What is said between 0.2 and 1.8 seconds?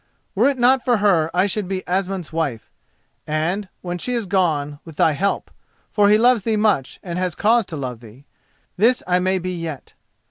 Were it not for her I should